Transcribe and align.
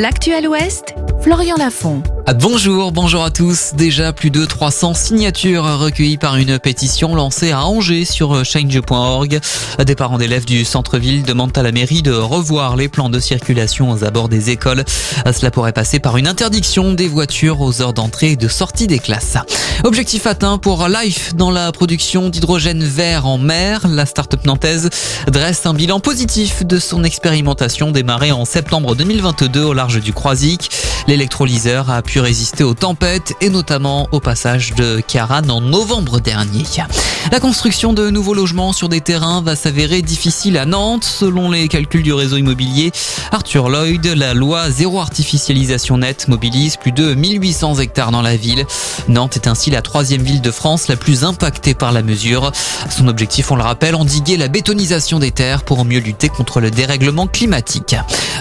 L'actuel 0.00 0.46
Ouest, 0.46 0.94
Florian 1.22 1.56
Lafont. 1.56 2.04
Ah, 2.30 2.34
bonjour, 2.34 2.92
bonjour 2.92 3.24
à 3.24 3.30
tous. 3.30 3.72
Déjà 3.72 4.12
plus 4.12 4.30
de 4.30 4.44
300 4.44 4.92
signatures 4.92 5.64
recueillies 5.64 6.18
par 6.18 6.36
une 6.36 6.58
pétition 6.58 7.14
lancée 7.14 7.52
à 7.52 7.64
Angers 7.64 8.04
sur 8.04 8.44
change.org. 8.44 9.40
Des 9.86 9.94
parents 9.94 10.18
d'élèves 10.18 10.44
du 10.44 10.66
centre-ville 10.66 11.22
demandent 11.22 11.56
à 11.56 11.62
la 11.62 11.72
mairie 11.72 12.02
de 12.02 12.12
revoir 12.12 12.76
les 12.76 12.90
plans 12.90 13.08
de 13.08 13.18
circulation 13.18 13.90
aux 13.90 14.04
abords 14.04 14.28
des 14.28 14.50
écoles. 14.50 14.84
Cela 15.32 15.50
pourrait 15.50 15.72
passer 15.72 16.00
par 16.00 16.18
une 16.18 16.28
interdiction 16.28 16.92
des 16.92 17.08
voitures 17.08 17.62
aux 17.62 17.80
heures 17.80 17.94
d'entrée 17.94 18.32
et 18.32 18.36
de 18.36 18.48
sortie 18.48 18.86
des 18.86 18.98
classes. 18.98 19.38
Objectif 19.84 20.26
atteint 20.26 20.58
pour 20.58 20.86
Life 20.86 21.34
dans 21.34 21.50
la 21.50 21.72
production 21.72 22.28
d'hydrogène 22.28 22.84
vert 22.84 23.26
en 23.26 23.38
mer. 23.38 23.86
La 23.88 24.04
start-up 24.04 24.44
nantaise 24.44 24.90
dresse 25.32 25.64
un 25.64 25.72
bilan 25.72 25.98
positif 25.98 26.66
de 26.66 26.78
son 26.78 27.04
expérimentation 27.04 27.90
démarrée 27.90 28.32
en 28.32 28.44
septembre 28.44 28.94
2022 28.94 29.64
au 29.64 29.72
large 29.72 30.02
du 30.02 30.12
Croisic. 30.12 30.68
L'électrolyseur 31.08 31.88
a 31.88 32.02
pu 32.02 32.20
résister 32.20 32.64
aux 32.64 32.74
tempêtes 32.74 33.32
et 33.40 33.48
notamment 33.48 34.08
au 34.12 34.20
passage 34.20 34.74
de 34.74 35.00
Caran 35.00 35.48
en 35.48 35.62
novembre 35.62 36.20
dernier. 36.20 36.64
La 37.32 37.40
construction 37.40 37.94
de 37.94 38.10
nouveaux 38.10 38.34
logements 38.34 38.74
sur 38.74 38.90
des 38.90 39.00
terrains 39.00 39.40
va 39.40 39.56
s'avérer 39.56 40.02
difficile 40.02 40.58
à 40.58 40.66
Nantes. 40.66 41.04
Selon 41.04 41.50
les 41.50 41.68
calculs 41.68 42.02
du 42.02 42.12
réseau 42.12 42.36
immobilier 42.36 42.92
Arthur 43.32 43.70
Lloyd, 43.70 44.04
la 44.04 44.34
loi 44.34 44.70
zéro 44.70 45.00
artificialisation 45.00 45.96
nette 45.96 46.28
mobilise 46.28 46.76
plus 46.76 46.92
de 46.92 47.14
1800 47.14 47.76
hectares 47.76 48.10
dans 48.10 48.20
la 48.20 48.36
ville. 48.36 48.66
Nantes 49.08 49.36
est 49.36 49.48
ainsi 49.48 49.70
la 49.70 49.80
troisième 49.80 50.22
ville 50.22 50.42
de 50.42 50.50
France 50.50 50.88
la 50.88 50.96
plus 50.96 51.24
impactée 51.24 51.72
par 51.72 51.92
la 51.92 52.02
mesure. 52.02 52.52
Son 52.90 53.08
objectif, 53.08 53.50
on 53.50 53.56
le 53.56 53.62
rappelle, 53.62 53.94
endiguer 53.94 54.36
la 54.36 54.48
bétonisation 54.48 55.18
des 55.18 55.30
terres 55.30 55.62
pour 55.62 55.86
mieux 55.86 56.00
lutter 56.00 56.28
contre 56.28 56.60
le 56.60 56.70
dérèglement 56.70 57.26
climatique. 57.26 57.96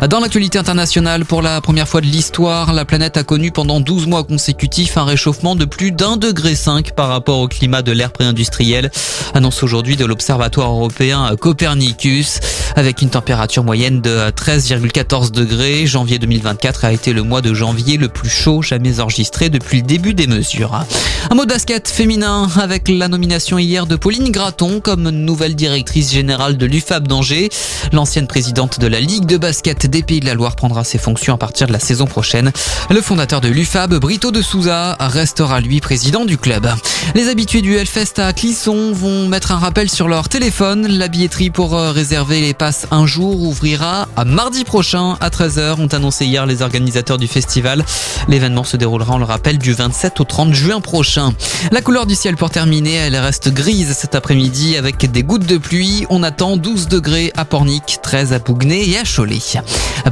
Dans 0.09 0.19
l'actualité 0.19 0.59
internationale, 0.59 1.25
pour 1.25 1.41
la 1.41 1.59
première 1.61 1.87
fois 1.87 2.01
de 2.01 2.05
l'histoire, 2.05 2.56
la 2.65 2.85
planète 2.85 3.17
a 3.17 3.23
connu 3.23 3.51
pendant 3.51 3.79
12 3.79 4.07
mois 4.07 4.23
consécutifs 4.23 4.97
un 4.97 5.05
réchauffement 5.05 5.55
de 5.55 5.65
plus 5.65 5.91
d'un 5.91 6.17
degré 6.17 6.55
5 6.55 6.91
par 6.91 7.07
rapport 7.07 7.37
au 7.37 7.47
climat 7.47 7.83
de 7.83 7.91
l'ère 7.91 8.11
pré-industrielle, 8.11 8.89
annonce 9.35 9.61
aujourd'hui 9.61 9.95
de 9.95 10.05
l'Observatoire 10.05 10.71
européen 10.71 11.35
Copernicus. 11.39 12.39
Avec 12.75 13.01
une 13.01 13.09
température 13.09 13.63
moyenne 13.63 14.01
de 14.01 14.29
13,14 14.29 15.31
degrés, 15.31 15.87
janvier 15.87 16.19
2024 16.19 16.85
a 16.85 16.91
été 16.91 17.13
le 17.13 17.23
mois 17.23 17.41
de 17.41 17.53
janvier 17.53 17.97
le 17.97 18.07
plus 18.07 18.29
chaud 18.29 18.61
jamais 18.61 18.99
enregistré 18.99 19.49
depuis 19.49 19.77
le 19.77 19.87
début 19.87 20.13
des 20.13 20.27
mesures. 20.27 20.85
Un 21.29 21.35
mot 21.35 21.45
de 21.45 21.49
basket 21.49 21.87
féminin 21.87 22.47
avec 22.59 22.87
la 22.89 23.07
nomination 23.07 23.57
hier 23.57 23.87
de 23.87 23.95
Pauline 23.95 24.31
Graton 24.31 24.79
comme 24.79 25.09
nouvelle 25.09 25.55
directrice 25.55 26.11
générale 26.11 26.57
de 26.57 26.65
l'UFAB 26.65 27.07
d'Angers. 27.07 27.49
L'ancienne 27.93 28.27
présidente 28.27 28.79
de 28.79 28.87
la 28.87 28.99
Ligue 28.99 29.25
de 29.25 29.37
basket 29.37 29.87
des 29.87 30.03
Pays 30.03 30.19
de 30.19 30.25
la 30.25 30.35
Loire 30.35 30.55
prendra 30.55 30.83
ses 30.83 30.97
fonctions 30.97 31.33
à 31.33 31.37
partir 31.37 31.67
de 31.67 31.73
la 31.73 31.79
saison 31.79 32.05
prochaine. 32.05 32.51
Le 32.89 33.01
fondateur 33.01 33.41
de 33.41 33.47
l'UFAB, 33.47 33.95
Brito 33.95 34.31
de 34.31 34.41
Souza, 34.41 34.95
restera 34.99 35.61
lui 35.61 35.79
président 35.81 36.25
du 36.25 36.37
club. 36.37 36.69
Les 37.15 37.29
habitués 37.29 37.61
du 37.61 37.75
Hellfest 37.75 38.19
à 38.19 38.33
Clisson 38.33 38.91
vont 38.93 39.27
mettre 39.27 39.51
un 39.51 39.57
rappel 39.57 39.89
sur 39.89 40.07
leur 40.07 40.29
téléphone. 40.29 40.87
La 40.87 41.07
billetterie 41.07 41.49
pour 41.49 41.73
réserver 41.73 42.41
les 42.41 42.53
passes 42.53 42.66
un 42.91 43.05
jour 43.05 43.41
ouvrira 43.41 44.07
à 44.15 44.25
mardi 44.25 44.63
prochain 44.63 45.17
à 45.21 45.29
13h, 45.29 45.79
ont 45.79 45.87
annoncé 45.87 46.25
hier 46.25 46.45
les 46.45 46.61
organisateurs 46.61 47.17
du 47.17 47.27
festival. 47.27 47.85
L'événement 48.27 48.63
se 48.63 48.77
déroulera, 48.77 49.15
on 49.15 49.17
le 49.19 49.25
rappelle, 49.25 49.57
du 49.57 49.73
27 49.73 50.19
au 50.19 50.23
30 50.23 50.53
juin 50.53 50.81
prochain. 50.81 51.33
La 51.71 51.81
couleur 51.81 52.05
du 52.05 52.15
ciel 52.15 52.35
pour 52.35 52.49
terminer, 52.49 52.93
elle 52.93 53.15
reste 53.15 53.53
grise 53.53 53.93
cet 53.93 54.15
après-midi 54.15 54.75
avec 54.75 55.09
des 55.09 55.23
gouttes 55.23 55.45
de 55.45 55.57
pluie. 55.57 56.05
On 56.09 56.23
attend 56.23 56.57
12 56.57 56.87
degrés 56.87 57.31
à 57.37 57.45
Pornic, 57.45 57.99
13 58.01 58.33
à 58.33 58.39
Bougnay 58.39 58.89
et 58.89 58.97
à 58.97 59.03
Cholet. 59.03 59.39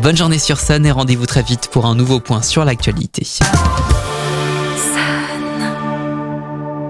Bonne 0.02 0.18
journée 0.18 0.40
sur 0.40 0.60
scène 0.60 0.86
et 0.86 0.92
rendez-vous 0.92 1.26
très 1.26 1.44
vite 1.44 1.70
pour 1.72 1.86
un 1.86 1.96
nouveau 1.96 2.20
point 2.20 2.42
sur 2.42 2.64
l'actualité. 2.64 3.28